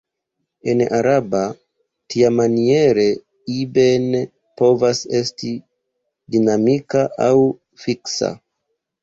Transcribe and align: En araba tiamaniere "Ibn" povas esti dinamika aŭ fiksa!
En 0.71 0.79
araba 0.99 1.41
tiamaniere 2.13 3.05
"Ibn" 3.57 4.09
povas 4.63 5.03
esti 5.21 5.53
dinamika 6.35 7.07
aŭ 7.29 7.39
fiksa! 7.85 8.35